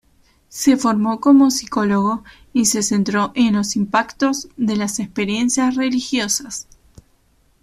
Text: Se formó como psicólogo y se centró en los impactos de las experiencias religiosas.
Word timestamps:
Se 0.49 0.77
formó 0.77 1.19
como 1.19 1.51
psicólogo 1.51 2.23
y 2.53 2.65
se 2.65 2.81
centró 2.81 3.31
en 3.35 3.53
los 3.53 3.75
impactos 3.75 4.47
de 4.57 4.75
las 4.75 4.97
experiencias 4.97 5.75
religiosas. 5.75 6.67